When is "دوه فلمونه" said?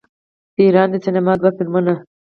1.39-1.93